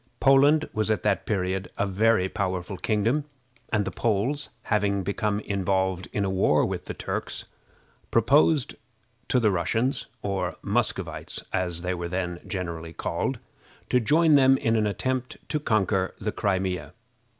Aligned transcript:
Poland 0.19 0.67
was 0.73 0.89
at 0.89 1.03
that 1.03 1.27
period 1.27 1.69
a 1.77 1.85
very 1.85 2.27
powerful 2.27 2.75
kingdom, 2.75 3.25
and 3.71 3.85
the 3.85 3.91
Poles, 3.91 4.49
having 4.63 5.03
become 5.03 5.39
involved 5.41 6.07
in 6.11 6.25
a 6.25 6.29
war 6.31 6.65
with 6.65 6.85
the 6.85 6.95
Turks, 6.95 7.45
proposed 8.09 8.73
to 9.27 9.39
the 9.39 9.51
Russians, 9.51 10.07
or 10.23 10.55
Muscovites, 10.63 11.43
as 11.53 11.83
they 11.83 11.93
were 11.93 12.09
then 12.09 12.39
generally 12.47 12.93
called, 12.93 13.37
to 13.91 13.99
join 13.99 14.33
them 14.33 14.57
in 14.57 14.75
an 14.75 14.87
attempt 14.87 15.37
to 15.49 15.59
conquer 15.59 16.15
the 16.19 16.31
Crimea. 16.31 16.93